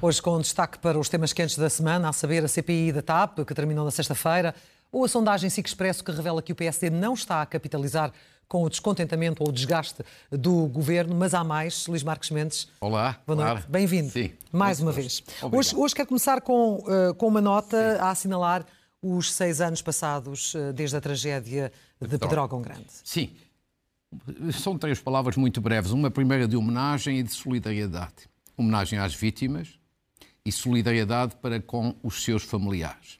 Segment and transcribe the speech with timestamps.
[0.00, 3.40] Hoje com destaque para os temas quentes da semana, a saber a CPI da TAP,
[3.40, 4.54] que terminou na sexta-feira,
[4.92, 8.12] ou a sondagem SIC Expresso que revela que o PSD não está a capitalizar
[8.46, 11.86] com o descontentamento ou o desgaste do governo, mas há mais.
[11.86, 12.68] Luís Marques Mendes.
[12.80, 13.18] Olá.
[13.26, 13.66] Boa noite.
[13.68, 14.12] Bem-vindo.
[14.50, 15.22] Mais uma vez.
[15.52, 18.00] Hoje, hoje quero começar com, uh, com uma nota Sim.
[18.00, 18.64] a assinalar
[19.02, 22.86] os seis anos passados uh, desde a tragédia de Pedrógão Grande.
[23.04, 23.30] Sim.
[24.52, 25.90] São três palavras muito breves.
[25.90, 28.28] Uma primeira de homenagem e de solidariedade.
[28.56, 29.78] Homenagem às vítimas,
[30.48, 33.18] e solidariedade para com os seus familiares.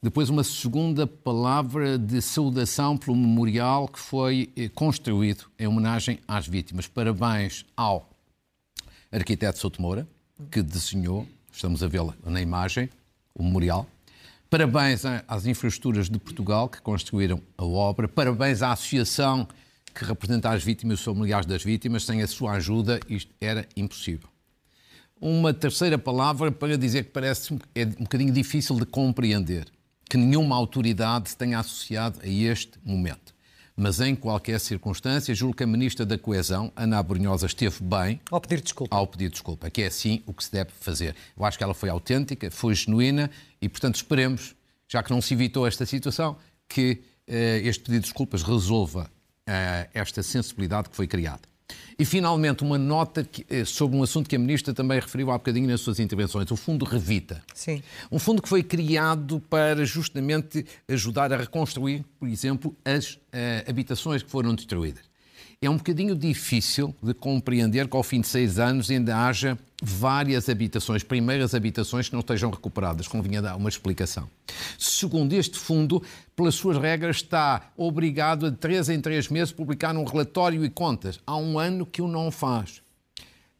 [0.00, 6.46] Depois, uma segunda palavra de saudação pelo memorial que foi eh, construído em homenagem às
[6.46, 6.88] vítimas.
[6.88, 8.08] Parabéns ao
[9.12, 10.08] arquiteto Souto Moura,
[10.50, 12.88] que desenhou, estamos a vê-la na imagem,
[13.34, 13.86] o memorial.
[14.52, 18.06] Parabéns às infraestruturas de Portugal que construíram a obra.
[18.06, 19.48] Parabéns à associação
[19.94, 22.04] que representa as vítimas e os familiares das vítimas.
[22.04, 24.28] Sem a sua ajuda, isto era impossível
[25.18, 29.68] uma terceira palavra para dizer que parece é um bocadinho difícil de compreender,
[30.10, 33.31] que nenhuma autoridade tenha associado a este momento.
[33.76, 38.40] Mas em qualquer circunstância, julgo que a Ministra da Coesão, Ana Abrunhosa, esteve bem ao
[38.40, 38.94] pedir desculpa.
[38.94, 41.16] Ao pedir desculpa, que é assim o que se deve fazer.
[41.36, 44.54] Eu acho que ela foi autêntica, foi genuína e, portanto, esperemos,
[44.86, 46.36] já que não se evitou esta situação,
[46.68, 49.10] que uh, este pedido de desculpas resolva
[49.48, 51.51] uh, esta sensibilidade que foi criada.
[51.98, 55.34] E, finalmente, uma nota que, eh, sobre um assunto que a Ministra também referiu há
[55.34, 57.42] bocadinho nas suas intervenções, o Fundo Revita.
[57.54, 57.82] Sim.
[58.10, 63.18] Um fundo que foi criado para justamente ajudar a reconstruir, por exemplo, as uh,
[63.68, 65.11] habitações que foram destruídas
[65.62, 70.48] é um bocadinho difícil de compreender que ao fim de seis anos ainda haja várias
[70.48, 73.06] habitações, primeiras habitações que não estejam recuperadas.
[73.06, 74.28] Convinha dar uma explicação.
[74.76, 76.02] Segundo este fundo,
[76.34, 80.68] pelas suas regras, está obrigado a de três em três meses publicar um relatório e
[80.68, 81.20] contas.
[81.24, 82.82] Há um ano que o não faz.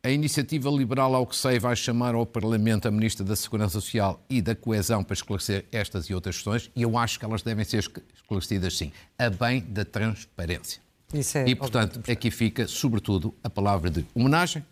[0.05, 4.21] A iniciativa liberal, ao que sei, vai chamar ao Parlamento a Ministra da Segurança Social
[4.29, 7.65] e da Coesão para esclarecer estas e outras questões, e eu acho que elas devem
[7.65, 7.79] ser
[8.13, 10.83] esclarecidas, sim, a bem da transparência.
[11.35, 14.65] É e, portanto, aqui fica, sobretudo, a palavra de homenagem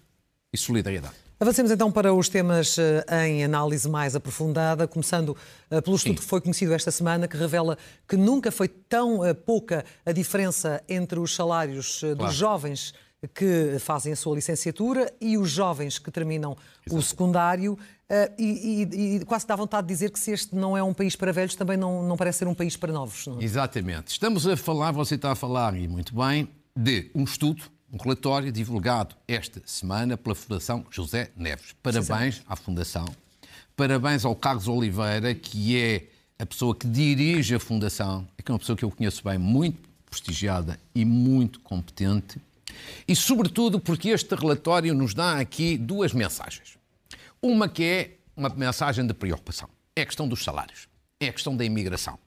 [0.52, 1.14] e solidariedade.
[1.38, 5.34] Avancemos então para os temas eh, em análise mais aprofundada, começando
[5.70, 6.22] eh, pelo estudo Sim.
[6.22, 10.82] que foi conhecido esta semana, que revela que nunca foi tão eh, pouca a diferença
[10.86, 12.16] entre os salários claro.
[12.16, 12.94] dos jovens
[13.34, 16.98] que fazem a sua licenciatura e os jovens que terminam Exato.
[16.98, 17.78] o secundário.
[18.10, 20.92] Uh, e, e, e, quase dá vontade de dizer que se este não é um
[20.92, 23.24] país para velhos, também não, não parece ser um país para novos.
[23.28, 23.40] Não?
[23.40, 23.44] É?
[23.44, 24.08] Exatamente.
[24.08, 27.62] Estamos a falar, você está a falar, e muito bem, de um estudo,
[27.92, 31.72] um relatório divulgado esta semana pela Fundação José Neves.
[31.80, 33.04] Parabéns à Fundação.
[33.76, 38.58] Parabéns ao Carlos Oliveira, que é a pessoa que dirige a Fundação, é, é uma
[38.58, 39.78] pessoa que eu conheço bem, muito
[40.10, 42.40] prestigiada e muito competente.
[43.06, 46.79] E, sobretudo, porque este relatório nos dá aqui duas mensagens.
[47.42, 49.68] Uma que é uma mensagem de preocupação.
[49.96, 50.88] É a questão dos salários.
[51.18, 52.18] É a questão da imigração.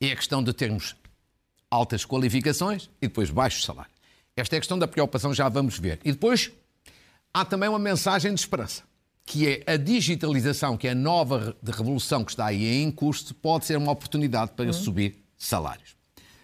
[0.00, 0.96] É a questão de termos
[1.70, 3.94] altas qualificações e depois baixos salários.
[4.36, 6.00] Esta é a questão da preocupação, já vamos ver.
[6.04, 6.50] E depois
[7.32, 8.82] há também uma mensagem de esperança,
[9.24, 13.66] que é a digitalização, que é a nova revolução que está aí em curso, pode
[13.66, 14.72] ser uma oportunidade para uhum.
[14.72, 15.96] subir salários.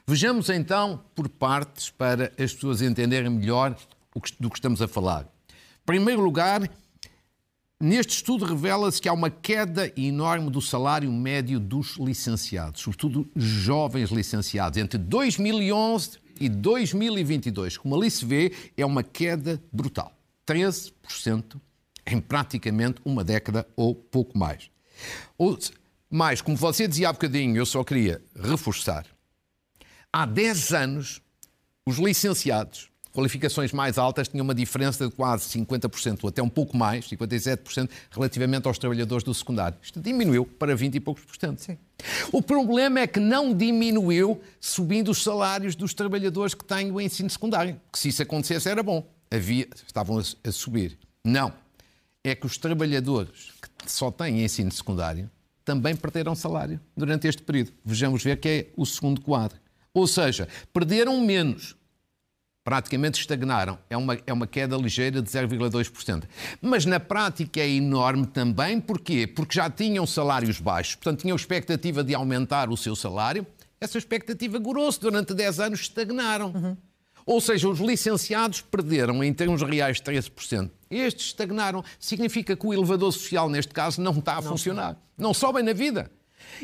[0.07, 3.77] Vejamos então por partes para as pessoas entenderem melhor
[4.39, 5.23] do que estamos a falar.
[5.23, 6.71] Em primeiro lugar,
[7.79, 14.11] Neste estudo revela-se que há uma queda enorme do salário médio dos licenciados, sobretudo jovens
[14.11, 17.77] licenciados, entre 2011 e 2022.
[17.77, 20.17] Como ali se vê, é uma queda brutal.
[20.49, 21.61] 13%
[22.07, 24.71] em praticamente uma década ou pouco mais.
[26.09, 29.05] Mas, como você dizia há bocadinho, eu só queria reforçar.
[30.11, 31.21] Há 10 anos,
[31.85, 36.77] os licenciados qualificações mais altas tinham uma diferença de quase 50%, ou até um pouco
[36.77, 39.79] mais, 57%, relativamente aos trabalhadores do secundário.
[39.83, 41.61] Isto diminuiu para 20 e poucos por cento.
[41.63, 41.79] Sim.
[42.31, 47.31] O problema é que não diminuiu subindo os salários dos trabalhadores que têm o ensino
[47.31, 47.81] secundário.
[47.91, 49.09] Que se isso acontecesse era bom.
[49.31, 50.99] Havia, estavam a, a subir.
[51.25, 51.51] Não.
[52.23, 55.31] É que os trabalhadores que só têm ensino secundário
[55.65, 57.73] também perderam salário durante este período.
[57.83, 59.59] Vejamos ver que é o segundo quadro.
[59.95, 61.76] Ou seja, perderam menos
[62.67, 63.79] praticamente estagnaram.
[63.89, 66.25] É uma, é uma queda ligeira de 0,2%.
[66.61, 68.81] Mas na prática é enorme também.
[68.81, 69.25] Porquê?
[69.25, 73.47] Porque já tinham salários baixos, portanto tinham expectativa de aumentar o seu salário.
[73.81, 76.51] Essa expectativa gorou-se durante 10 anos, estagnaram.
[76.53, 76.77] Uhum.
[77.25, 80.69] Ou seja, os licenciados perderam em termos reais 13%.
[80.91, 81.85] Estes estagnaram.
[82.01, 84.91] Significa que o elevador social, neste caso, não está a não funcionar.
[84.91, 85.03] Está.
[85.17, 86.11] Não sobem na vida.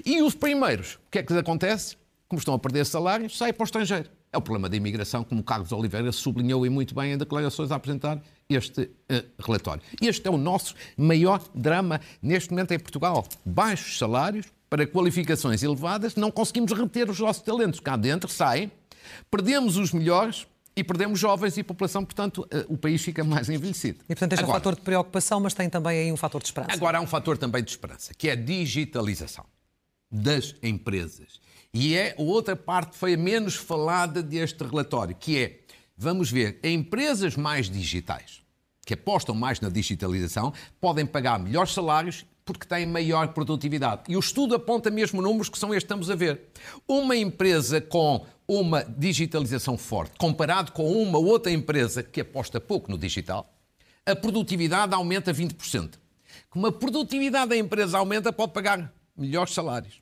[0.05, 1.97] E os primeiros, o que é que lhes acontece?
[2.27, 4.11] Como estão a perder salários, saem para o estrangeiro.
[4.33, 7.77] É o problema da imigração, como Carlos Oliveira sublinhou e muito bem em declarações a
[7.77, 8.19] apresentar
[8.49, 8.91] este uh,
[9.39, 9.83] relatório.
[10.01, 13.27] Este é o nosso maior drama neste momento em Portugal.
[13.45, 17.79] Baixos salários para qualificações elevadas, não conseguimos reter os nossos talentos.
[17.79, 18.73] Cá dentro saem,
[19.31, 23.99] perdemos os melhores e perdemos jovens e população, portanto, uh, o país fica mais envelhecido.
[24.05, 26.41] E, portanto, este agora, é um fator de preocupação, mas tem também aí um fator
[26.41, 26.73] de esperança.
[26.73, 29.45] Agora há um fator também de esperança, que é a digitalização
[30.11, 31.39] das empresas.
[31.75, 35.61] E é a outra parte foi a menos falada deste relatório, que é,
[35.97, 38.43] vamos ver, empresas mais digitais,
[38.85, 44.03] que apostam mais na digitalização, podem pagar melhores salários porque têm maior produtividade.
[44.07, 46.51] E o estudo aponta mesmo números que são estes que estamos a ver.
[46.87, 52.99] Uma empresa com uma digitalização forte, comparado com uma outra empresa que aposta pouco no
[52.99, 53.51] digital,
[54.05, 55.95] a produtividade aumenta 20%.
[56.51, 60.02] Como a produtividade da empresa aumenta, pode pagar melhores salários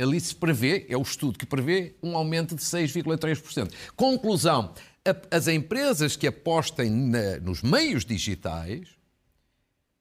[0.00, 3.70] ali se prevê, é o estudo que prevê, um aumento de 6,3%.
[3.94, 4.72] Conclusão:
[5.30, 9.00] as empresas que apostem na, nos meios digitais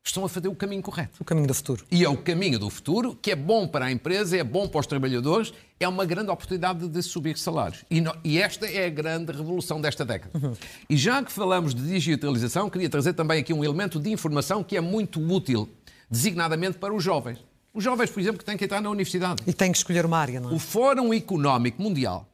[0.03, 1.17] estão a fazer o caminho correto.
[1.19, 1.85] O caminho do futuro.
[1.91, 4.79] E é o caminho do futuro, que é bom para a empresa, é bom para
[4.79, 7.83] os trabalhadores, é uma grande oportunidade de subir salários.
[7.89, 10.31] E, e esta é a grande revolução desta década.
[10.37, 10.53] Uhum.
[10.89, 14.75] E já que falamos de digitalização, queria trazer também aqui um elemento de informação que
[14.75, 15.69] é muito útil,
[16.09, 17.39] designadamente para os jovens.
[17.79, 19.41] Os jovens, por exemplo, que têm que entrar na universidade.
[19.47, 20.53] E têm que escolher uma área, não é?
[20.53, 22.29] O Fórum Económico Mundial,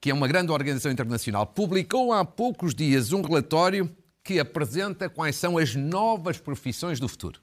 [0.00, 3.88] que é uma grande organização internacional, publicou há poucos dias um relatório
[4.24, 7.40] que apresenta quais são as novas profissões do futuro.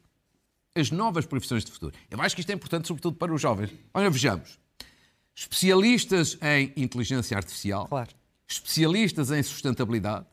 [0.76, 1.96] As novas profissões do futuro.
[2.10, 3.72] Eu acho que isto é importante, sobretudo para os jovens.
[3.94, 4.60] Olha, vejamos.
[5.34, 8.10] Especialistas em inteligência artificial, claro.
[8.46, 10.26] especialistas em sustentabilidade,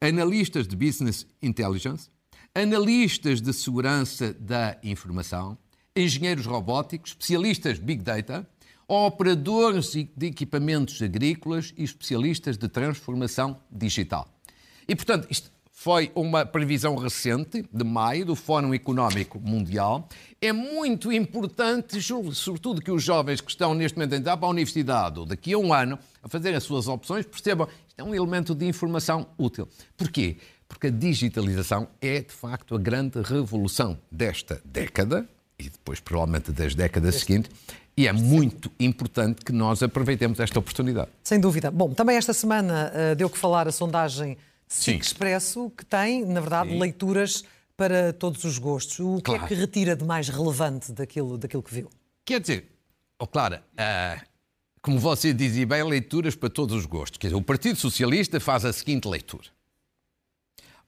[0.00, 2.10] analistas de business intelligence,
[2.52, 5.56] analistas de segurança da informação,
[5.96, 8.46] engenheiros robóticos, especialistas Big Data,
[8.86, 14.28] operadores de equipamentos agrícolas e especialistas de transformação digital.
[14.86, 20.08] E, portanto, isto foi uma previsão recente, de maio, do Fórum Económico Mundial.
[20.40, 24.50] É muito importante, sobretudo, que os jovens que estão neste momento a entrar para a
[24.50, 28.14] universidade ou daqui a um ano a fazer as suas opções percebam isto é um
[28.14, 29.68] elemento de informação útil.
[29.96, 30.38] Porquê?
[30.68, 35.28] Porque a digitalização é, de facto, a grande revolução desta década
[35.58, 37.50] e depois provavelmente das décadas seguintes,
[37.96, 41.08] e é muito importante que nós aproveitemos esta oportunidade.
[41.24, 41.70] Sem dúvida.
[41.70, 44.36] Bom, também esta semana uh, deu que falar a sondagem
[44.68, 46.78] SIC Expresso, que tem, na verdade, Sim.
[46.78, 47.44] leituras
[47.74, 49.00] para todos os gostos.
[49.00, 49.40] O claro.
[49.40, 51.90] que é que retira de mais relevante daquilo, daquilo que viu?
[52.24, 52.66] Quer dizer,
[53.18, 54.22] oh, Clara, uh,
[54.82, 57.16] como você dizia bem, leituras para todos os gostos.
[57.16, 59.46] Quer dizer, o Partido Socialista faz a seguinte leitura.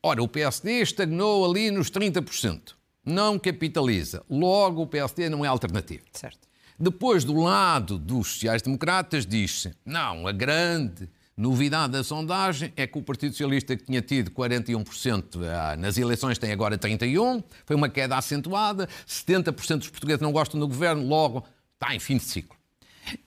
[0.03, 2.78] Ora, o PSD estagnou ali nos 30%
[3.09, 4.23] não capitaliza.
[4.29, 6.05] Logo, o PSD não é alternativa.
[6.13, 6.49] Certo.
[6.79, 13.03] Depois, do lado dos sociais-democratas, diz-se: não, a grande novidade da sondagem é que o
[13.03, 18.17] Partido Socialista, que tinha tido 41% ah, nas eleições, tem agora 31%, foi uma queda
[18.17, 21.45] acentuada, 70% dos portugueses não gostam do governo, logo
[21.75, 22.59] está em fim de ciclo.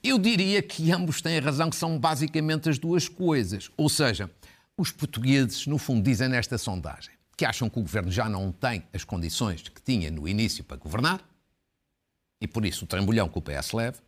[0.02, 3.70] Eu diria que ambos têm razão, que são basicamente as duas coisas.
[3.76, 4.30] Ou seja,
[4.76, 8.82] os portugueses, no fundo, dizem nesta sondagem: que acham que o governo já não tem
[8.92, 11.20] as condições que tinha no início para governar,
[12.40, 13.98] e por isso o trambolhão que o PS leva,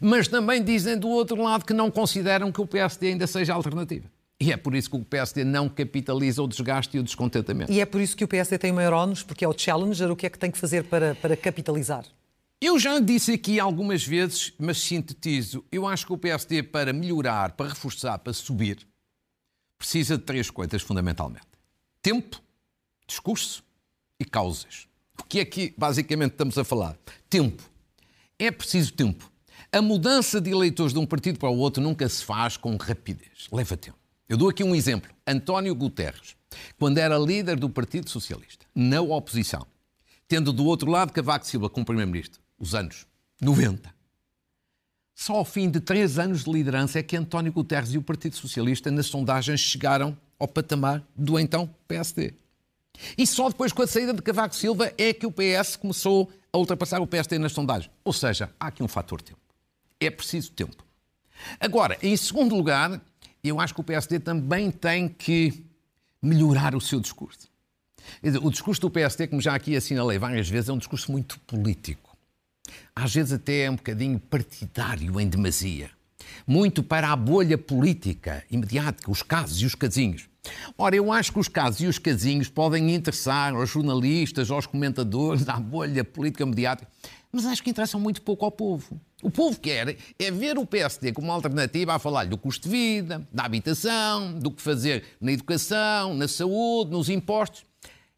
[0.00, 4.08] mas também dizem do outro lado que não consideram que o PSD ainda seja alternativa.
[4.40, 7.72] E é por isso que o PSD não capitaliza o desgaste e o descontentamento.
[7.72, 10.10] E é por isso que o PSD tem o maior ónus, porque é o challenger.
[10.10, 12.04] O que é que tem que fazer para, para capitalizar?
[12.60, 15.64] Eu já disse aqui algumas vezes, mas sintetizo.
[15.70, 18.86] Eu acho que o PSD, para melhorar, para reforçar, para subir,
[19.78, 21.46] precisa de três coisas fundamentalmente:
[22.02, 22.40] tempo,
[23.06, 23.62] discurso
[24.18, 24.86] e causas.
[25.18, 26.96] O que é que basicamente estamos a falar?
[27.28, 27.62] Tempo.
[28.38, 29.30] É preciso tempo.
[29.70, 33.48] A mudança de eleitores de um partido para o outro nunca se faz com rapidez.
[33.50, 33.98] Leva tempo.
[34.28, 35.10] Eu dou aqui um exemplo.
[35.26, 36.36] António Guterres,
[36.78, 39.66] quando era líder do Partido Socialista, na oposição,
[40.26, 43.06] tendo do outro lado Cavaco Silva como primeiro-ministro, os anos
[43.40, 43.94] 90.
[45.14, 48.34] Só ao fim de três anos de liderança é que António Guterres e o Partido
[48.36, 52.34] Socialista, nas sondagens, chegaram ao patamar do então PSD.
[53.16, 56.58] E só depois, com a saída de Cavaco Silva, é que o PS começou a
[56.58, 57.90] ultrapassar o PSD nas sondagens.
[58.04, 59.40] Ou seja, há aqui um fator tempo.
[60.00, 60.84] É preciso tempo.
[61.58, 63.00] Agora, em segundo lugar,
[63.42, 65.64] eu acho que o PSD também tem que
[66.22, 67.48] melhorar o seu discurso.
[68.42, 72.16] O discurso do PSD, como já aqui assinalei várias vezes, é um discurso muito político.
[72.94, 75.90] Às vezes até é um bocadinho partidário em demasia.
[76.46, 80.28] Muito para a bolha política imediática, os casos e os casinhos.
[80.76, 85.48] Ora, eu acho que os casos e os casinhos podem interessar aos jornalistas, aos comentadores,
[85.48, 86.86] à bolha política mediática,
[87.32, 89.00] mas acho que interessam muito pouco ao povo.
[89.20, 93.26] O povo quer é ver o PSD como alternativa a falar do custo de vida,
[93.32, 97.64] da habitação, do que fazer na educação, na saúde, nos impostos.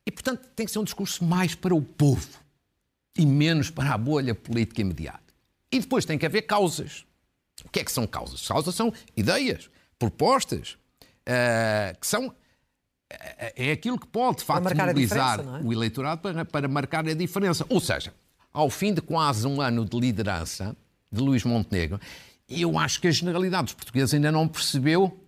[0.05, 2.29] E, portanto, tem que ser um discurso mais para o povo
[3.17, 5.33] e menos para a bolha política imediata.
[5.73, 7.06] E depois tem que haver causas.
[7.67, 8.47] O que é que são causas?
[8.47, 9.69] Causas são ideias,
[9.99, 10.79] propostas,
[11.29, 12.29] uh, que são.
[12.29, 12.33] Uh,
[13.57, 15.61] é aquilo que pode, de facto, mobilizar é?
[15.63, 17.67] o eleitorado para, para marcar a diferença.
[17.69, 18.15] Ou seja,
[18.53, 20.77] ao fim de quase um ano de liderança
[21.13, 22.01] de Luís Montenegro,
[22.49, 25.21] eu acho que a generalidade dos portugueses ainda não percebeu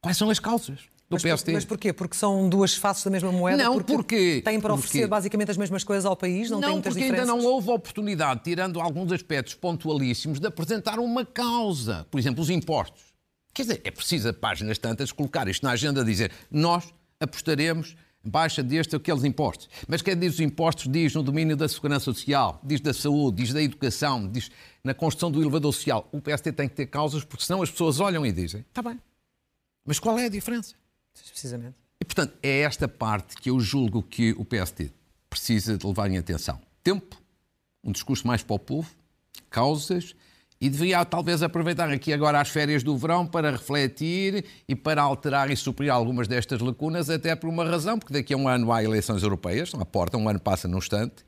[0.00, 1.52] quais são as causas do mas, PST.
[1.52, 1.92] Mas porquê?
[1.92, 3.62] Porque são duas faces da mesma moeda?
[3.62, 6.50] Não, porque, porque têm para oferecer porque, basicamente as mesmas coisas ao país?
[6.50, 7.28] Não, não porque diferenças?
[7.28, 12.06] ainda não houve oportunidade, tirando alguns aspectos pontualíssimos, de apresentar uma causa.
[12.10, 13.14] Por exemplo, os impostos.
[13.52, 18.62] Quer dizer, é preciso, a páginas tantas, colocar isto na agenda, dizer nós apostaremos baixa
[18.62, 19.68] deste ou aqueles impostos.
[19.86, 23.52] Mas quer dizer os impostos, diz no domínio da segurança social, diz da saúde, diz
[23.52, 24.50] da educação, diz
[24.82, 26.08] na construção do elevador social.
[26.10, 28.98] O PST tem que ter causas, porque senão as pessoas olham e dizem, está bem,
[29.84, 30.74] mas qual é a diferença?
[31.30, 31.76] Precisamente.
[32.00, 34.90] E, portanto, é esta parte que eu julgo que o PSD
[35.30, 36.60] precisa de levar em atenção.
[36.82, 37.16] Tempo,
[37.82, 38.90] um discurso mais para o povo,
[39.50, 40.14] causas,
[40.60, 45.50] e deveria talvez aproveitar aqui agora as férias do verão para refletir e para alterar
[45.50, 48.82] e suprir algumas destas lacunas, até por uma razão, porque daqui a um ano há
[48.82, 51.24] eleições europeias, à porta, um ano passa num instante,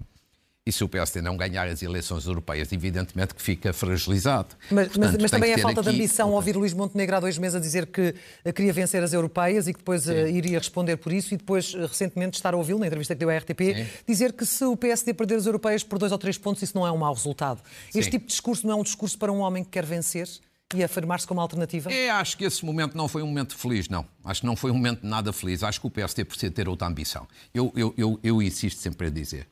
[0.67, 4.49] e se o PSD não ganhar as eleições europeias, evidentemente que fica fragilizado.
[4.69, 5.91] Mas, Portanto, mas, mas também é falta aqui...
[5.91, 8.13] de ambição ouvir Luís Montenegro há dois meses a dizer que
[8.53, 11.87] queria vencer as europeias e que depois uh, iria responder por isso e depois, uh,
[11.87, 13.87] recentemente, estar a ouvi-lo na entrevista que deu à RTP, Sim.
[14.09, 16.85] dizer que se o PSD perder as europeias por dois ou três pontos, isso não
[16.85, 17.63] é um mau resultado.
[17.91, 18.01] Sim.
[18.01, 20.29] Este tipo de discurso não é um discurso para um homem que quer vencer?
[20.75, 21.93] e afirmar-se como alternativa?
[21.93, 24.05] É, acho que esse momento não foi um momento feliz, não.
[24.25, 25.63] Acho que não foi um momento nada feliz.
[25.63, 27.29] Acho que o PSD precisa ter outra ambição.
[27.55, 29.47] Eu, eu, eu, eu insisto sempre a dizer,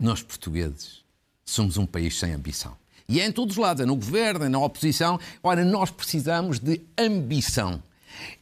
[0.00, 1.04] nós portugueses
[1.44, 2.76] somos um país sem ambição.
[3.08, 5.18] E é em todos os lados, é no governo, é na oposição.
[5.42, 7.82] Ora, nós precisamos de ambição.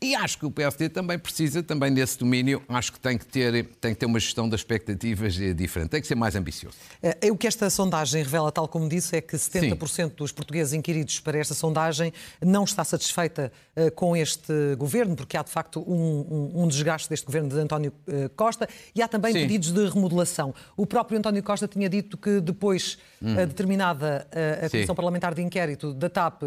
[0.01, 3.67] E acho que o PSD também precisa, também nesse domínio, acho que tem que ter,
[3.81, 6.77] tem que ter uma gestão das expectativas diferente, tem que ser mais ambicioso.
[7.03, 10.09] É, o que esta sondagem revela, tal como disse, é que 70% Sim.
[10.17, 15.43] dos portugueses inquiridos para esta sondagem não está satisfeita uh, com este governo, porque há
[15.43, 17.93] de facto um, um, um desgaste deste governo de António
[18.37, 19.41] Costa e há também Sim.
[19.41, 20.55] pedidos de remodelação.
[20.77, 23.39] O próprio António Costa tinha dito que depois hum.
[23.39, 24.97] a determinada a Comissão Sim.
[24.97, 26.43] Parlamentar de Inquérito da TAP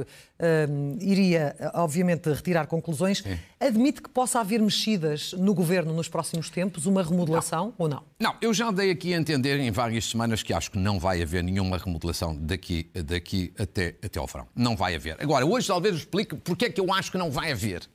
[1.00, 3.38] iria, obviamente, retirar conclusões Sim.
[3.60, 7.74] Admite que possa haver mexidas no governo nos próximos tempos, uma remodelação não.
[7.78, 8.04] ou não?
[8.20, 11.22] Não, eu já dei aqui a entender em várias semanas que acho que não vai
[11.22, 14.48] haver nenhuma remodelação daqui, daqui até, até ao verão.
[14.56, 15.18] Não vai haver.
[15.20, 17.88] Agora, hoje talvez explique porque é que eu acho que não vai haver.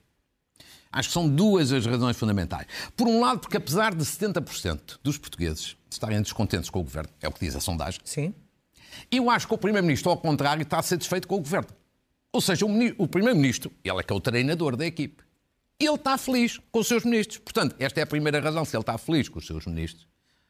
[0.92, 2.66] Acho que são duas as razões fundamentais.
[2.96, 7.28] Por um lado, porque apesar de 70% dos portugueses estarem descontentes com o governo, é
[7.28, 8.00] o que diz a sondagem.
[8.04, 8.32] Sim.
[9.10, 11.68] Eu acho que o Primeiro-Ministro, ao contrário, está satisfeito com o governo.
[12.32, 15.22] Ou seja, o, Primeiro-Ministro, ele é que é o treinador da equipe,
[15.78, 17.38] ele está feliz com os seus ministros.
[17.38, 18.64] Portanto, esta é a primeira razão.
[18.64, 20.06] Se ele está feliz com os seus ministros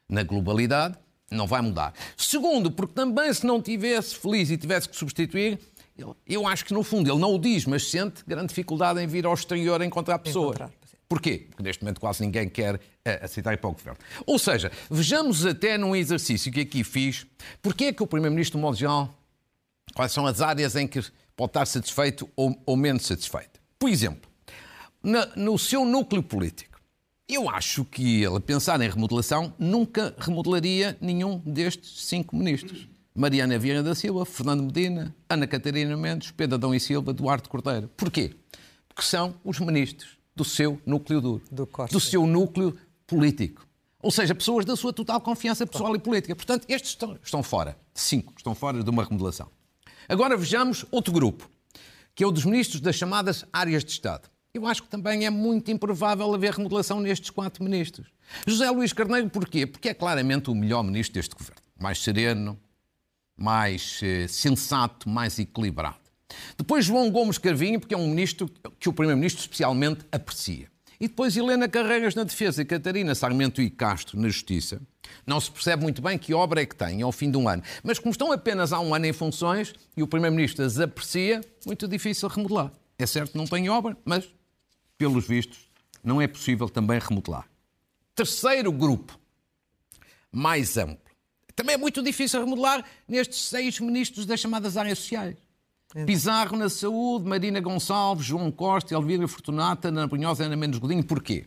[0.07, 0.97] na globalidade,
[1.29, 1.93] não vai mudar.
[2.15, 5.59] Segundo, porque também se não tivesse feliz e tivesse que substituir,
[6.25, 9.25] eu acho que no fundo ele não o diz, mas sente grande dificuldade em vir
[9.25, 10.55] ao exterior encontrar pessoas.
[10.55, 10.86] Encontrar.
[11.09, 11.45] Porquê?
[11.49, 12.79] Porque neste momento quase ninguém quer uh,
[13.21, 13.97] aceitar ir para o governo.
[14.25, 17.25] Ou seja, vejamos até num exercício que aqui fiz,
[17.61, 19.13] porque é que o Primeiro-Ministro, de modo geral,
[19.95, 21.01] quais são as áreas em que
[21.35, 23.59] pode estar satisfeito ou, ou menos satisfeito.
[23.79, 24.29] Por exemplo,
[25.01, 26.77] na, no seu núcleo político,
[27.29, 32.87] eu acho que ele, a pensar em remodelação, nunca remodelaria nenhum destes cinco ministros.
[33.15, 37.89] Mariana Vieira da Silva, Fernando Medina, Ana Catarina Mendes, Pedro Adão e Silva, Duarte Cordeiro.
[37.97, 38.35] Porquê?
[38.87, 43.67] Porque são os ministros do seu núcleo duro, do, do seu núcleo político.
[44.01, 46.35] Ou seja, pessoas da sua total confiança pessoal e política.
[46.35, 47.75] Portanto, estes estão, estão fora.
[47.93, 49.49] Cinco estão fora de uma remodelação.
[50.07, 51.49] Agora vejamos outro grupo,
[52.13, 54.29] que é o dos ministros das chamadas áreas de Estado.
[54.53, 58.07] Eu acho que também é muito improvável haver remodelação nestes quatro ministros.
[58.45, 59.65] José Luís Carneiro, porquê?
[59.65, 61.61] Porque é claramente o melhor ministro deste governo.
[61.79, 62.59] Mais sereno,
[63.35, 66.06] mais eh, sensato, mais equilibrado.
[66.57, 70.69] Depois João Gomes Carvinho, porque é um ministro que o Primeiro-Ministro especialmente aprecia.
[70.99, 74.81] E depois Helena Carreiras na defesa e Catarina Sarmento e Castro na justiça.
[75.25, 77.61] Não se percebe muito bem que obra é que têm ao fim de um ano.
[77.83, 81.87] Mas como estão apenas há um ano em funções e o Primeiro-Ministro as aprecia, muito
[81.87, 82.71] difícil remodelar.
[82.97, 84.27] É certo, não tem obra, mas,
[84.97, 85.69] pelos vistos,
[86.03, 87.47] não é possível também remodelar.
[88.15, 89.19] Terceiro grupo,
[90.31, 90.97] mais amplo.
[91.55, 95.37] Também é muito difícil remodelar nestes seis ministros das chamadas áreas sociais.
[96.05, 101.03] Pizarro na saúde, Marina Gonçalves, João Costa, Elvira Fortunata, Ana Brunhosa, Ana Mendes Godinho.
[101.03, 101.45] Porquê?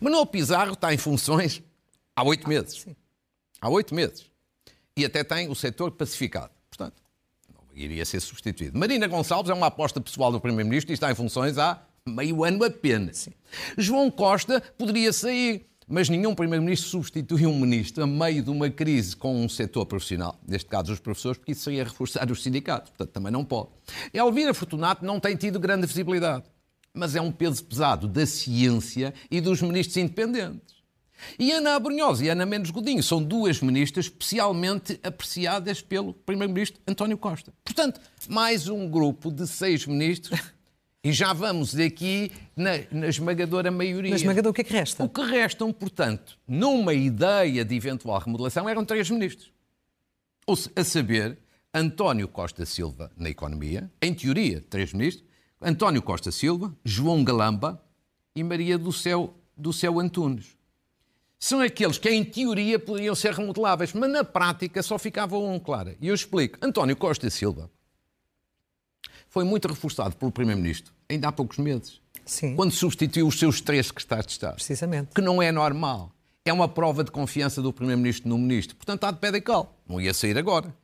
[0.00, 1.62] Manuel Pizarro está em funções
[2.14, 2.86] há oito meses.
[3.60, 4.30] Há oito meses.
[4.96, 6.52] E até tem o setor pacificado.
[6.68, 7.02] Portanto,
[7.52, 8.78] não iria ser substituído.
[8.78, 12.64] Marina Gonçalves é uma aposta pessoal do Primeiro-Ministro e está em funções há meio ano
[12.64, 13.18] apenas.
[13.18, 13.32] Sim.
[13.76, 19.16] João Costa poderia sair, mas nenhum Primeiro-Ministro substitui um ministro a meio de uma crise
[19.16, 23.10] com um setor profissional, neste caso os professores, porque isso seria reforçar os sindicatos, portanto
[23.10, 23.70] também não pode.
[24.12, 26.44] Elvira Fortunato não tem tido grande visibilidade,
[26.94, 30.82] mas é um peso pesado da ciência e dos ministros independentes.
[31.38, 37.16] E Ana Abrunhosa e Ana Mendes Godinho são duas ministras especialmente apreciadas pelo Primeiro-Ministro António
[37.16, 37.52] Costa.
[37.64, 40.40] Portanto, mais um grupo de seis ministros
[41.04, 44.10] e já vamos aqui na, na esmagadora maioria.
[44.10, 45.02] Na esmagadora, o que é que resta?
[45.02, 49.52] O que restam, portanto, numa ideia de eventual remodelação, eram três ministros.
[50.46, 51.38] Ou a saber,
[51.74, 55.24] António Costa Silva na Economia, em teoria, três ministros,
[55.60, 57.82] António Costa Silva, João Galamba
[58.34, 60.56] e Maria do Céu, do Céu Antunes.
[61.38, 65.96] São aqueles que, em teoria, poderiam ser remodeláveis, mas na prática só ficava um, claro.
[66.00, 66.58] E eu explico.
[66.62, 67.68] António Costa Silva
[69.32, 72.02] foi muito reforçado pelo Primeiro-Ministro ainda há poucos meses.
[72.26, 72.54] Sim.
[72.54, 74.54] Quando substituiu os seus três secretários de Estado.
[74.56, 75.14] Precisamente.
[75.14, 76.12] Que não é normal.
[76.44, 78.76] É uma prova de confiança do Primeiro-Ministro no Ministro.
[78.76, 79.74] Portanto, está de pé de cal.
[79.88, 80.74] Não ia sair agora.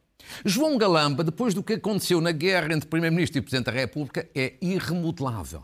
[0.47, 4.55] João Galamba, depois do que aconteceu na guerra entre Primeiro-Ministro e Presidente da República, é
[4.62, 5.62] irremodelável.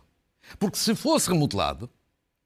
[0.58, 1.88] Porque se fosse remodelado,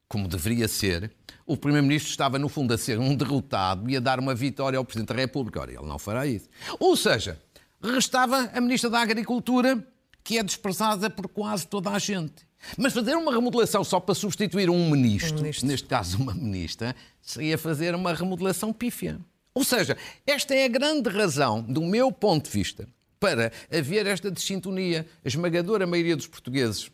[0.07, 1.11] como deveria ser,
[1.45, 4.85] o Primeiro-Ministro estava, no fundo, a ser um derrotado e a dar uma vitória ao
[4.85, 5.59] Presidente da República.
[5.59, 6.47] Ora, ele não fará isso.
[6.79, 7.37] Ou seja,
[7.83, 9.85] restava a Ministra da Agricultura
[10.29, 12.47] que é desprezada por quase toda a gente.
[12.77, 15.67] Mas fazer uma remodelação só para substituir um ministro, um ministro.
[15.67, 19.19] neste caso uma ministra, seria fazer uma remodelação pífia.
[19.55, 22.87] Ou seja, esta é a grande razão, do meu ponto de vista,
[23.19, 25.03] para haver esta desintonia.
[25.25, 26.91] A esmagadora maioria dos portugueses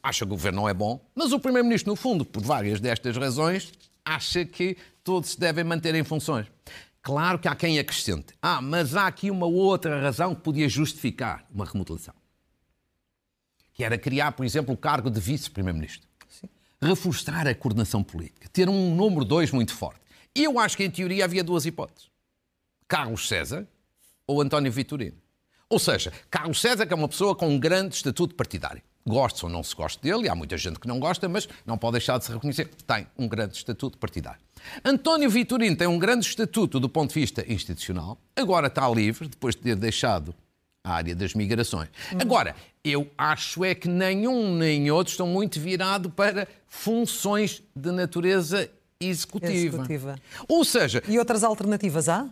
[0.00, 3.16] acha que o governo não é bom, mas o primeiro-ministro, no fundo, por várias destas
[3.16, 3.72] razões,
[4.04, 6.46] acha que todos se devem manter em funções.
[7.02, 8.34] Claro que há quem acrescente.
[8.40, 12.14] Ah, mas há aqui uma outra razão que podia justificar uma remodelação
[13.78, 16.08] que era criar, por exemplo, o cargo de vice-primeiro-ministro.
[16.82, 20.00] Reforçar a coordenação política, ter um número dois muito forte.
[20.34, 22.10] Eu acho que, em teoria, havia duas hipóteses.
[22.88, 23.68] Carlos César
[24.26, 25.16] ou António Vitorino.
[25.70, 28.82] Ou seja, Carlos César, que é uma pessoa com um grande estatuto partidário.
[29.06, 31.92] Gosta ou não se gosta dele, há muita gente que não gosta, mas não pode
[31.92, 34.40] deixar de se reconhecer que tem um grande estatuto partidário.
[34.84, 39.54] António Vitorino tem um grande estatuto do ponto de vista institucional, agora está livre, depois
[39.54, 40.34] de ter deixado
[40.84, 41.88] a área das migrações.
[42.12, 42.18] Hum.
[42.20, 48.70] Agora, eu acho é que nenhum nem outro estão muito virados para funções de natureza
[49.00, 49.52] executiva.
[49.52, 50.18] executiva.
[50.48, 51.02] Ou seja...
[51.08, 52.28] E outras alternativas há?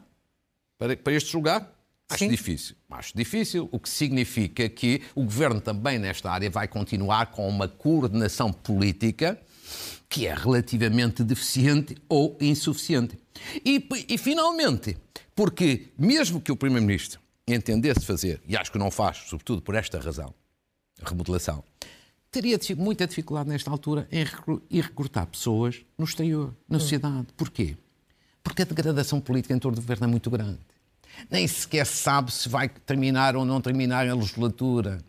[0.78, 1.72] Para, para este lugar?
[2.08, 2.28] Acho Sim.
[2.28, 2.76] difícil.
[2.88, 7.66] Acho difícil, o que significa que o governo também nesta área vai continuar com uma
[7.66, 9.40] coordenação política
[10.08, 13.18] que é relativamente deficiente ou insuficiente.
[13.64, 14.96] E, e finalmente,
[15.34, 17.20] porque mesmo que o Primeiro-Ministro
[17.54, 20.34] entendesse fazer, e acho que não faz, sobretudo por esta razão,
[21.00, 21.62] a remodelação,
[22.30, 27.28] teria muita dificuldade nesta altura em recrutar pessoas no exterior, na sociedade.
[27.36, 27.76] Porquê?
[28.42, 30.58] Porque a degradação política em torno do governo é muito grande.
[31.30, 35.00] Nem sequer sabe se vai terminar ou não terminar a legislatura.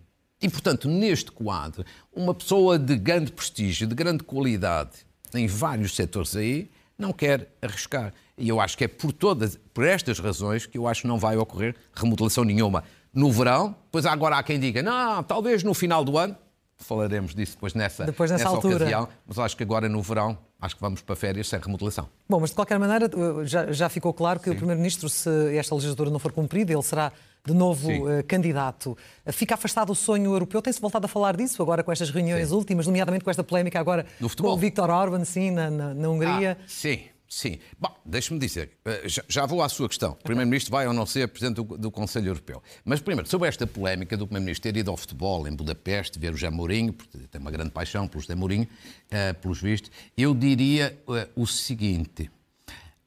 [0.41, 4.91] E, portanto, neste quadro, uma pessoa de grande prestígio, de grande qualidade,
[5.33, 8.13] em vários setores aí, não quer arriscar.
[8.37, 11.17] E eu acho que é por todas, por estas razões que eu acho que não
[11.17, 13.75] vai ocorrer remodelação nenhuma no verão.
[13.91, 16.35] Pois agora há quem diga, não, talvez no final do ano.
[16.79, 18.75] Falaremos disso depois nessa, depois nessa, altura.
[18.75, 19.09] ocasião.
[19.25, 22.07] Mas acho que agora no verão acho que vamos para férias sem remodelação.
[22.29, 23.09] Bom, mas de qualquer maneira
[23.45, 24.51] já, já ficou claro que Sim.
[24.51, 27.11] o Primeiro-Ministro, se esta legislatura não for cumprida, ele será
[27.43, 28.95] de novo uh, candidato.
[29.31, 30.61] Fica afastado o sonho europeu.
[30.61, 32.53] Tem-se voltado a falar disso agora com estas reuniões sim.
[32.53, 34.05] últimas, nomeadamente com esta polémica agora
[34.39, 36.57] com o Viktor Orban, sim, na, na, na Hungria.
[36.59, 36.99] Ah, sim.
[37.29, 37.59] Sim.
[37.77, 40.11] Bom, deixe-me dizer, eh, já vou à sua questão.
[40.11, 42.63] O Primeiro-Ministro vai ou não ser Presidente do, Conselho Europeu.
[42.85, 46.37] Mas, primeiro, sobre esta polémica do Primeiro-Ministro ter ido ao futebol em Budapeste, ver o
[46.37, 50.97] José Mourinho, porque tem uma grande paixão pelo José Mourinho, uh, pelos vistos, eu diria
[51.05, 52.31] uh, o seguinte.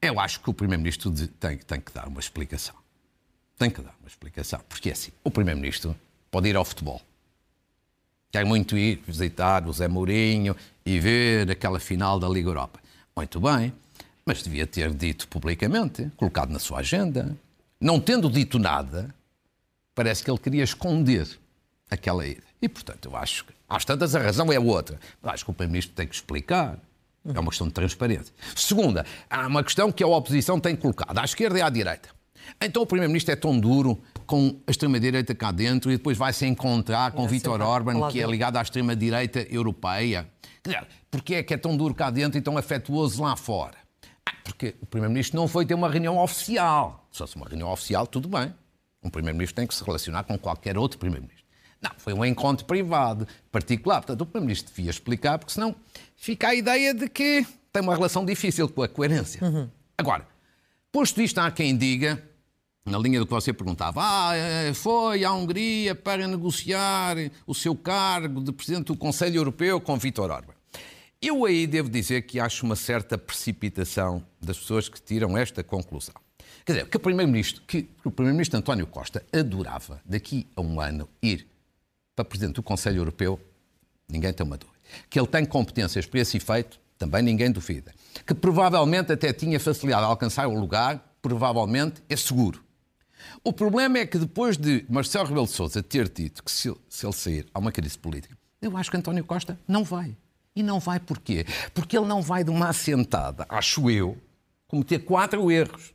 [0.02, 2.74] Eu acho que o Primeiro-Ministro tem, tem que dar uma explicação.
[3.56, 4.60] Tem que dar uma explicação.
[4.68, 5.96] Porque é assim, o Primeiro-Ministro
[6.30, 7.00] pode ir ao futebol.
[8.30, 10.54] Quer muito ir visitar o Zé Mourinho
[10.84, 12.80] e ver aquela final da Liga Europa.
[13.16, 13.72] Muito bem
[14.24, 17.36] mas devia ter dito publicamente, colocado na sua agenda.
[17.80, 19.14] Não tendo dito nada,
[19.94, 21.28] parece que ele queria esconder
[21.90, 22.42] aquela ida.
[22.60, 25.00] E, portanto, eu acho que, às tantas, a razão é outra.
[25.22, 26.78] Mas acho que o Primeiro-Ministro tem que explicar.
[27.24, 28.32] É uma questão de transparência.
[28.54, 32.08] Segunda, há uma questão que a oposição tem colocado, à esquerda e à direita.
[32.60, 36.46] Então o Primeiro-Ministro é tão duro com a extrema-direita cá dentro e depois vai se
[36.46, 40.26] encontrar com é, Vítor Orban, que é ligado à extrema-direita europeia.
[41.10, 43.79] Porquê é que é tão duro cá dentro e tão afetuoso lá fora?
[44.44, 47.06] Porque o Primeiro-Ministro não foi ter uma reunião oficial.
[47.10, 48.52] Se fosse uma reunião oficial, tudo bem.
[49.02, 51.44] Um Primeiro-Ministro tem que se relacionar com qualquer outro Primeiro-Ministro.
[51.80, 54.00] Não, foi um encontro privado, particular.
[54.00, 55.74] Portanto, o Primeiro-Ministro devia explicar, porque senão
[56.16, 59.42] fica a ideia de que tem uma relação difícil com a coerência.
[59.42, 59.68] Uhum.
[59.96, 60.26] Agora,
[60.92, 62.22] posto isto, há quem diga
[62.84, 67.16] na linha do que você perguntava, ah, é, foi à Hungria para negociar
[67.46, 70.54] o seu cargo de Presidente do Conselho Europeu com Vítor Orban.
[71.22, 76.14] Eu aí devo dizer que acho uma certa precipitação das pessoas que tiram esta conclusão.
[76.64, 81.06] Quer dizer, que o Primeiro-Ministro, que o Primeiro-Ministro António Costa adorava daqui a um ano
[81.22, 81.46] ir
[82.16, 83.38] para Presidente do Conselho Europeu,
[84.08, 84.78] ninguém tem uma dúvida.
[85.10, 87.94] Que ele tem competências para esse efeito, também ninguém duvida.
[88.26, 92.64] Que provavelmente até tinha facilidade a alcançar o lugar, provavelmente é seguro.
[93.44, 97.04] O problema é que depois de Marcelo Rebelo de Sousa ter dito que se, se
[97.04, 100.16] ele sair há uma crise política, eu acho que António Costa não vai.
[100.54, 101.46] E não vai porquê?
[101.72, 104.16] Porque ele não vai de uma assentada, acho eu,
[104.66, 105.94] cometer quatro erros.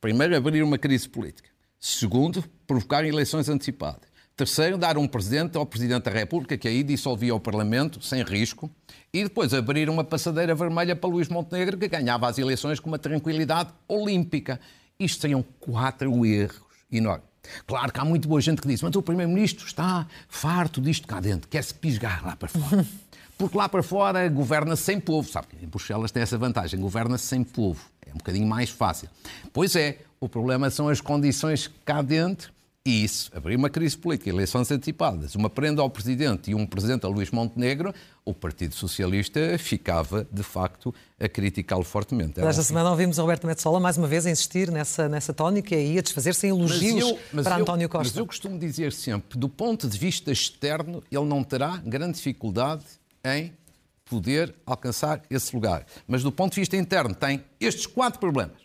[0.00, 1.48] Primeiro, abrir uma crise política.
[1.80, 4.14] Segundo, provocar eleições antecipadas.
[4.36, 8.68] Terceiro, dar um presidente ao Presidente da República, que aí dissolvia o Parlamento, sem risco.
[9.12, 12.98] E depois abrir uma passadeira vermelha para Luís Montenegro, que ganhava as eleições com uma
[12.98, 14.60] tranquilidade olímpica.
[14.98, 17.34] Isto seriam quatro erros enormes.
[17.66, 21.20] Claro que há muito boa gente que diz, mas o Primeiro-Ministro está farto disto cá
[21.20, 22.84] dentro, quer-se pisgar lá para fora.
[23.36, 25.48] Porque lá para fora governa sem povo, sabe?
[25.62, 27.84] Em Bruxelas tem essa vantagem, governa sem povo.
[28.06, 29.08] É um bocadinho mais fácil.
[29.52, 32.54] Pois é, o problema são as condições cá dentro
[32.86, 37.06] e isso, abrir uma crise política, eleições antecipadas, uma prenda ao Presidente e um Presidente
[37.06, 37.94] a Luís Montenegro,
[38.26, 42.40] o Partido Socialista ficava, de facto, a criticá-lo fortemente.
[42.40, 42.62] Esta assim.
[42.62, 46.46] semana ouvimos Roberto Metsola mais uma vez a insistir nessa, nessa tónica e a desfazer-se
[46.46, 48.08] em elogios mas eu, mas para eu, António Costa.
[48.08, 52.84] Mas eu costumo dizer sempre, do ponto de vista externo, ele não terá grande dificuldade
[53.24, 53.56] em
[54.04, 55.86] poder alcançar esse lugar.
[56.06, 58.58] Mas do ponto de vista interno, tem estes quatro problemas.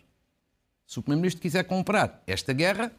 [0.86, 2.92] Se o Primeiro-Ministro quiser comprar esta guerra,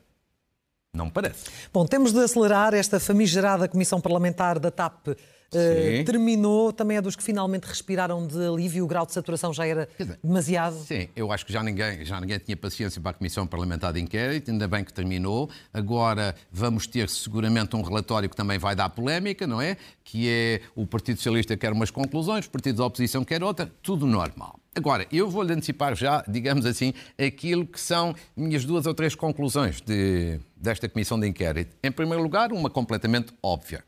[0.94, 1.46] não me parece.
[1.72, 5.10] Bom, temos de acelerar esta famigerada comissão parlamentar da TAP.
[5.54, 9.68] Uh, terminou, também é dos que finalmente respiraram de alívio, o grau de saturação já
[9.68, 10.78] era dizer, demasiado.
[10.78, 14.00] Sim, eu acho que já ninguém, já ninguém tinha paciência para a Comissão Parlamentar de
[14.00, 15.50] Inquérito, ainda bem que terminou.
[15.74, 19.76] Agora vamos ter seguramente um relatório que também vai dar polémica, não é?
[20.06, 24.08] Que é o Partido Socialista quer umas conclusões, o Partido da Oposição quer outra, tudo
[24.08, 24.58] normal.
[24.74, 29.82] Agora, eu vou-lhe antecipar já, digamos assim, aquilo que são minhas duas ou três conclusões
[29.82, 31.76] de, desta comissão de inquérito.
[31.84, 33.84] Em primeiro lugar, uma completamente óbvia.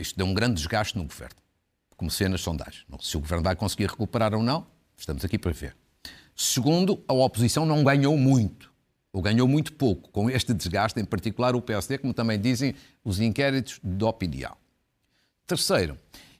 [0.00, 1.36] Isto deu um grande desgaste no governo,
[1.96, 2.86] como se nas sondagens.
[3.00, 5.76] Se o governo vai conseguir recuperar ou não, estamos aqui para ver.
[6.34, 8.72] Segundo, a oposição não ganhou muito,
[9.12, 13.20] ou ganhou muito pouco, com este desgaste, em particular o PSD, como também dizem os
[13.20, 14.56] inquéritos de opinião.
[15.46, 15.98] Terceiro,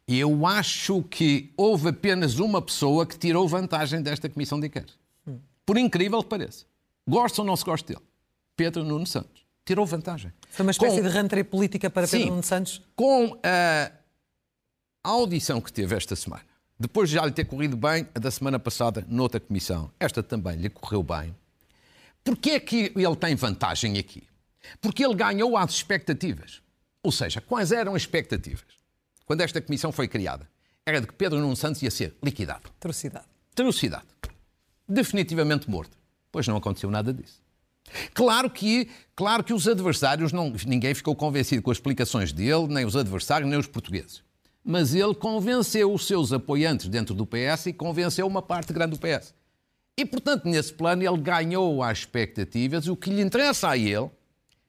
[0.09, 4.99] eu acho que houve apenas uma pessoa que tirou vantagem desta comissão de inquérito.
[5.67, 6.65] Por incrível que pareça.
[7.07, 8.05] Gosta ou não se gosta dele?
[8.57, 9.45] Pedro Nuno Santos.
[9.71, 10.33] Tirou vantagem.
[10.51, 11.03] Foi uma espécie com...
[11.03, 12.83] de rentrée política para Pedro Nuno Santos?
[12.97, 13.91] Com a...
[15.05, 16.45] audição que teve esta semana,
[16.79, 20.57] depois de já lhe ter corrido bem a da semana passada noutra comissão, esta também
[20.57, 21.35] lhe correu bem.
[22.25, 24.25] Porquê é que ele tem vantagem aqui?
[24.81, 26.61] Porque ele ganhou às expectativas.
[27.03, 28.81] Ou seja, quais eram as expectativas?
[29.31, 30.45] quando esta comissão foi criada,
[30.85, 32.69] era de que Pedro Nuno Santos ia ser liquidado.
[32.81, 33.27] Trucidade.
[33.55, 34.09] Trucidade.
[34.89, 35.97] Definitivamente morto.
[36.33, 37.41] Pois não aconteceu nada disso.
[38.15, 42.85] Claro que, claro que os adversários, não, ninguém ficou convencido com as explicações dele, nem
[42.85, 44.23] os adversários, nem os portugueses.
[44.65, 48.99] Mas ele convenceu os seus apoiantes dentro do PS e convenceu uma parte grande do
[48.99, 49.35] PS.
[49.97, 52.87] E, portanto, nesse plano, ele ganhou as expectativas.
[52.87, 54.11] O que lhe interessa a ele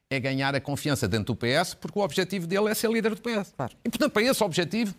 [0.09, 3.21] é ganhar a confiança dentro do PS, porque o objetivo dele é ser líder do
[3.21, 3.53] PS.
[3.55, 3.73] Claro.
[3.83, 4.93] E, portanto, para esse objetivo,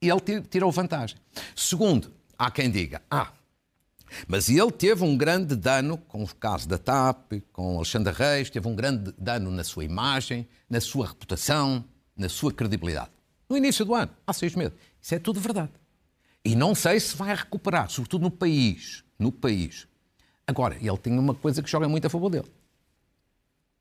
[0.00, 1.16] ele tirou vantagem.
[1.54, 3.30] Segundo, há quem diga, ah,
[4.26, 8.66] mas ele teve um grande dano com o caso da TAP, com Alexandre Reis, teve
[8.68, 11.84] um grande dano na sua imagem, na sua reputação,
[12.16, 13.10] na sua credibilidade.
[13.48, 14.74] No início do ano, há seis meses.
[15.00, 15.70] Isso é tudo verdade.
[16.44, 19.04] E não sei se vai recuperar, sobretudo no país.
[19.18, 19.86] No país.
[20.46, 22.48] Agora, ele tem uma coisa que joga muito a favor dele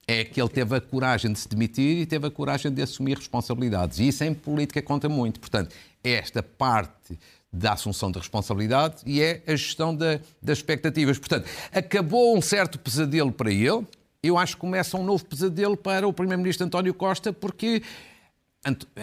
[0.07, 3.17] é que ele teve a coragem de se demitir e teve a coragem de assumir
[3.17, 3.99] responsabilidades.
[3.99, 5.39] E isso em política conta muito.
[5.39, 7.17] Portanto, esta parte
[7.51, 11.19] da assunção de responsabilidade e é a gestão da, das expectativas.
[11.19, 13.85] Portanto, acabou um certo pesadelo para ele.
[14.23, 17.81] Eu acho que começa um novo pesadelo para o Primeiro-Ministro António Costa, porque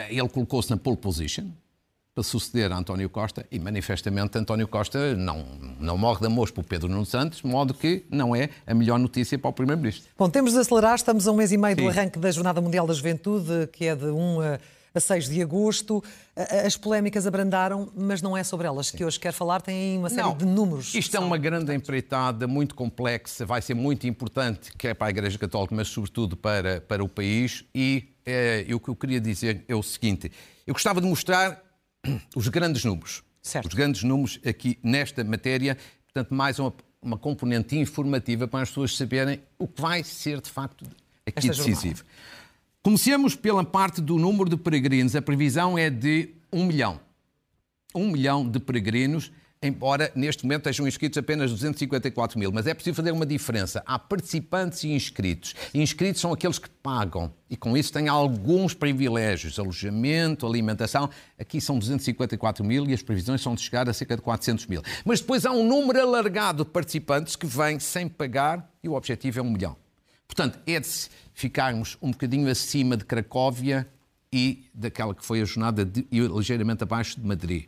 [0.08, 1.50] ele colocou-se na pole position.
[2.14, 5.44] para suceder a António Costa e manifestamente António Costa não,
[5.78, 8.98] não morre de amor por Pedro Nuno Santos, de modo que não é a melhor
[8.98, 10.10] notícia para o Primeiro-Ministro.
[10.16, 11.82] Bom, temos de acelerar, estamos a um mês e meio Sim.
[11.82, 14.58] do arranque da Jornada Mundial da Juventude, que é de 1 a
[14.98, 16.02] a 6 de agosto.
[16.64, 20.22] As polémicas abrandaram, mas não é sobre elas que hoje quero falar, tem uma série
[20.22, 20.94] não, de números.
[20.94, 25.38] Isto é uma grande empreitada, muito complexa, vai ser muito importante, quer para a Igreja
[25.38, 27.64] Católica, mas sobretudo para, para o país.
[27.74, 30.30] E é, o que eu queria dizer é o seguinte:
[30.66, 31.62] eu gostava de mostrar
[32.36, 33.22] os grandes números.
[33.40, 33.66] Certo.
[33.66, 38.96] Os grandes números aqui nesta matéria, portanto, mais uma, uma componente informativa para as pessoas
[38.96, 40.84] saberem o que vai ser, de facto,
[41.26, 41.96] aqui Esta decisivo.
[41.96, 42.37] Jornada.
[42.88, 45.14] Comecemos pela parte do número de peregrinos.
[45.14, 46.98] A previsão é de um milhão.
[47.94, 49.30] Um milhão de peregrinos,
[49.62, 52.50] embora neste momento estejam inscritos apenas 254 mil.
[52.50, 53.82] Mas é preciso fazer uma diferença.
[53.84, 55.54] Há participantes e inscritos.
[55.74, 61.10] inscritos são aqueles que pagam e com isso têm alguns privilégios, alojamento, alimentação.
[61.38, 64.80] Aqui são 254 mil e as previsões são de chegar a cerca de 400 mil.
[65.04, 69.40] Mas depois há um número alargado de participantes que vêm sem pagar e o objetivo
[69.40, 69.76] é um milhão.
[70.28, 70.88] Portanto, é de
[71.32, 73.88] ficarmos um bocadinho acima de Cracóvia
[74.32, 77.64] e daquela que foi a jornada de, ligeiramente abaixo de Madrid.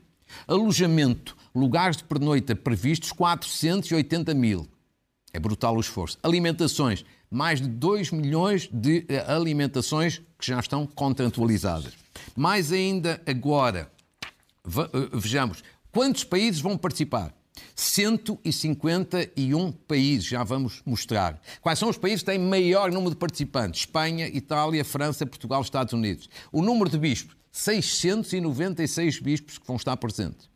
[0.46, 4.68] Alojamento, lugares de pernoita previstos 480 mil.
[5.32, 6.18] É brutal o esforço.
[6.22, 11.94] Alimentações, mais de 2 milhões de eh, alimentações que já estão contratualizadas.
[12.36, 13.90] Mais ainda agora,
[14.66, 17.32] eh, vejamos, quantos países vão participar?
[17.74, 21.40] 151 países, já vamos mostrar.
[21.60, 23.80] Quais são os países que têm maior número de participantes?
[23.80, 26.28] Espanha, Itália, França, Portugal, Estados Unidos.
[26.52, 30.48] O número de bispos, 696 bispos que vão estar presentes.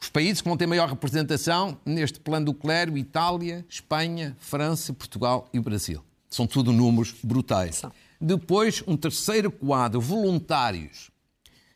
[0.00, 5.48] Os países que vão ter maior representação neste plano do clero, Itália, Espanha, França, Portugal
[5.52, 6.04] e Brasil.
[6.28, 7.82] São tudo números brutais.
[8.20, 11.10] Depois, um terceiro quadro, voluntários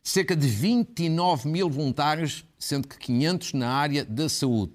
[0.02, 4.74] cerca de 29 mil voluntários, sendo que 500 na área da saúde,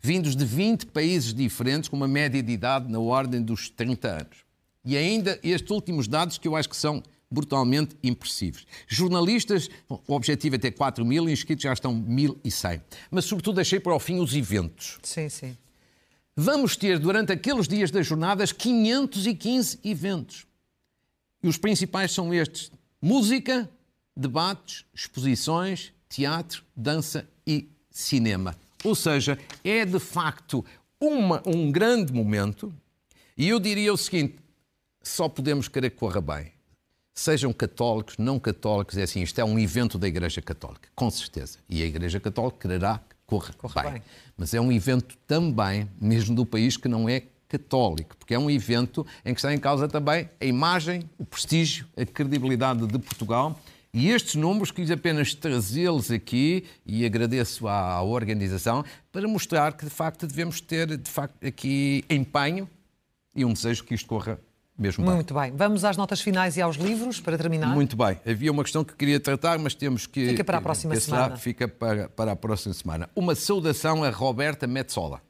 [0.00, 4.44] vindos de 20 países diferentes, com uma média de idade na ordem dos 30 anos.
[4.84, 8.66] E ainda estes últimos dados que eu acho que são brutalmente impressivos.
[8.86, 12.80] Jornalistas, o objetivo é ter 4 mil, inscritos já estão 1.100.
[13.10, 14.98] Mas, sobretudo, deixei para o fim os eventos.
[15.02, 15.56] Sim, sim.
[16.36, 20.46] Vamos ter, durante aqueles dias das jornadas, 515 eventos.
[21.42, 22.70] E os principais são estes:
[23.00, 23.68] música,
[24.16, 28.56] debates, exposições, teatro, dança e cinema.
[28.84, 30.64] Ou seja, é de facto
[31.00, 32.72] uma, um grande momento
[33.36, 34.36] e eu diria o seguinte:
[35.02, 36.52] só podemos querer que corra bem.
[37.12, 41.58] Sejam católicos, não católicos, é assim, isto é um evento da Igreja Católica, com certeza.
[41.68, 43.92] E a Igreja Católica quererá que corra, corra bem.
[43.92, 44.02] bem.
[44.36, 48.50] Mas é um evento também, mesmo do país que não é católico, porque é um
[48.50, 53.60] evento em que está em causa também a imagem, o prestígio, a credibilidade de Portugal
[53.94, 59.90] e estes números quis apenas trazê-los aqui e agradeço à organização para mostrar que de
[59.90, 62.68] facto devemos ter de facto aqui empenho
[63.36, 64.40] e um desejo que isto corra
[64.76, 65.14] mesmo bem.
[65.14, 65.52] Muito bem.
[65.54, 67.72] Vamos às notas finais e aos livros para terminar.
[67.72, 68.18] Muito bem.
[68.26, 71.36] Havia uma questão que queria tratar, mas temos que Fica para a próxima semana.
[71.36, 73.08] Fica para, para a próxima semana.
[73.14, 75.22] Uma saudação a Roberta Metsola,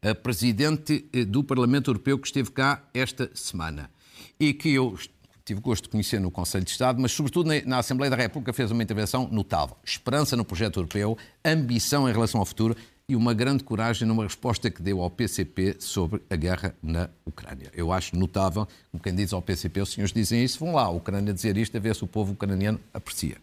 [0.00, 3.90] a presidente eh, do Parlamento Europeu que esteve cá esta semana
[4.40, 4.96] e que eu
[5.44, 8.70] tive gosto de conhecer no Conselho de Estado, mas sobretudo na Assembleia da República fez
[8.70, 9.76] uma intervenção notável.
[9.84, 12.74] Esperança no projeto europeu, ambição em relação ao futuro
[13.06, 17.70] e uma grande coragem numa resposta que deu ao PCP sobre a guerra na Ucrânia.
[17.74, 20.90] Eu acho notável, como quem diz ao PCP, os senhores dizem isso, vão lá, a
[20.90, 23.36] Ucrânia dizer isto, a ver se o povo ucraniano aprecia.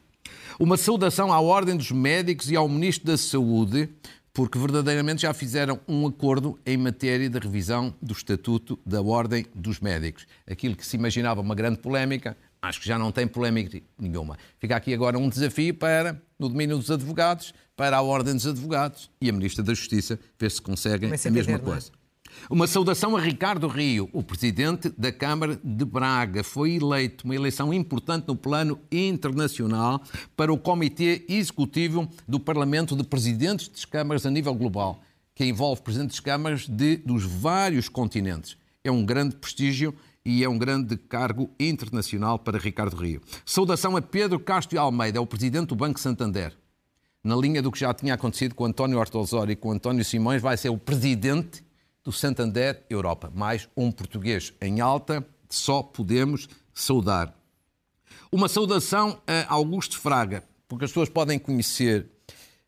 [0.59, 3.89] Uma saudação à Ordem dos Médicos e ao Ministro da Saúde
[4.33, 9.79] porque verdadeiramente já fizeram um acordo em matéria de revisão do Estatuto da Ordem dos
[9.79, 10.25] Médicos.
[10.49, 14.37] Aquilo que se imaginava uma grande polémica, acho que já não tem polémica nenhuma.
[14.59, 19.09] Fica aqui agora um desafio para, no domínio dos advogados, para a Ordem dos Advogados
[19.19, 21.91] e a Ministra da Justiça, ver se conseguem a mesma coisa.
[22.49, 26.43] Uma saudação a Ricardo Rio, o presidente da Câmara de Braga.
[26.43, 30.01] Foi eleito uma eleição importante no plano internacional
[30.35, 35.01] para o Comitê Executivo do Parlamento de Presidentes das Câmaras a nível global,
[35.35, 38.57] que envolve presidentes de câmaras de, dos vários continentes.
[38.83, 39.93] É um grande prestígio
[40.25, 43.21] e é um grande cargo internacional para Ricardo Rio.
[43.45, 46.55] Saudação a Pedro Castro Almeida, é o presidente do Banco Santander.
[47.23, 50.57] Na linha do que já tinha acontecido com António Hortolzori e com António Simões, vai
[50.57, 51.63] ser o presidente
[52.03, 53.31] do Santander Europa.
[53.33, 57.35] Mais um português em alta, só podemos saudar.
[58.31, 62.07] Uma saudação a Augusto Fraga, porque as pessoas podem conhecer,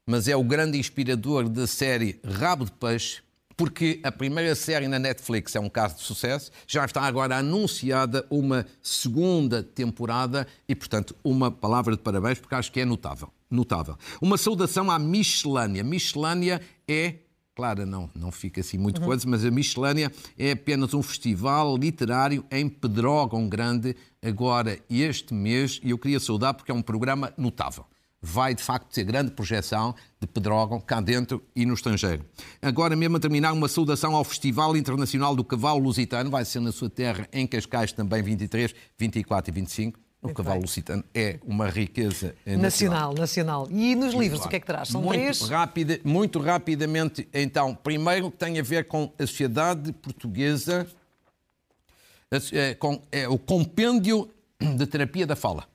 [0.06, 3.22] mas é o grande inspirador da série Rabo de Peixe,
[3.56, 8.26] porque a primeira série na Netflix é um caso de sucesso, já está agora anunciada
[8.30, 13.32] uma segunda temporada e, portanto, uma palavra de parabéns, porque acho que é notável.
[13.50, 13.96] notável.
[14.22, 15.84] Uma saudação à Miscelânea.
[15.84, 17.16] Miscelânea é
[17.56, 19.08] Claro, não, não fica assim muito uhum.
[19.08, 25.80] coisa, mas a Miscelânea é apenas um festival literário em Pedrógão Grande, agora este mês,
[25.84, 27.86] e eu queria saudar porque é um programa notável
[28.26, 32.24] vai de facto ter grande projeção de Pedrógão cá dentro e no estrangeiro.
[32.62, 36.72] Agora mesmo a terminar uma saudação ao Festival Internacional do Cavalo Lusitano, vai ser na
[36.72, 40.00] sua terra em Cascais também 23, 24 e 25.
[40.24, 40.62] O Muito cavalo bem.
[40.62, 42.62] lusitano é uma riqueza nacional.
[42.62, 43.68] Nacional, nacional.
[43.70, 44.48] E nos livros, claro.
[44.48, 44.88] o que é que traz?
[44.88, 46.02] São muito três?
[46.02, 50.88] Muito rapidamente, então, primeiro tem a ver com a sociedade portuguesa,
[52.54, 55.68] eh, com é, o compêndio de terapia da fala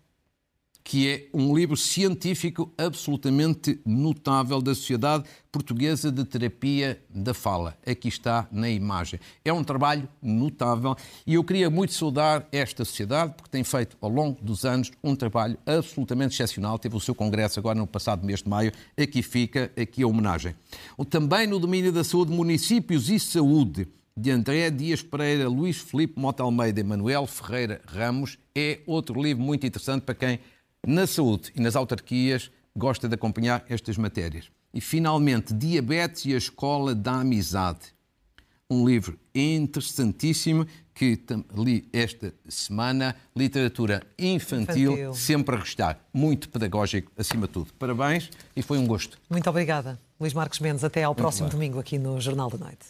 [0.89, 7.77] que é um livro científico absolutamente notável da Sociedade Portuguesa de Terapia da Fala.
[7.87, 9.21] Aqui está na imagem.
[9.45, 10.97] É um trabalho notável
[11.27, 15.15] e eu queria muito saudar esta sociedade porque tem feito ao longo dos anos um
[15.15, 16.79] trabalho absolutamente excepcional.
[16.79, 18.73] Teve o seu congresso agora no passado mês de maio.
[18.99, 20.55] Aqui fica aqui a homenagem.
[21.11, 26.43] Também no domínio da saúde, municípios e saúde de André Dias Pereira, Luís Filipe Mota
[26.43, 30.41] Almeida e Manuel Ferreira Ramos é outro livro muito interessante para quem
[30.87, 34.51] na saúde e nas autarquias gosta de acompanhar estas matérias.
[34.73, 37.97] E, finalmente, Diabetes e a Escola da Amizade.
[38.71, 41.19] Um livro interessantíssimo que
[41.57, 46.01] li esta semana, literatura infantil, infantil, sempre a restar.
[46.13, 47.73] Muito pedagógico, acima de tudo.
[47.79, 49.19] Parabéns e foi um gosto.
[49.31, 49.99] Muito obrigada.
[50.21, 51.53] Luís Marcos Mendes, até ao Muito próximo bem.
[51.53, 52.89] domingo aqui no Jornal da Noite.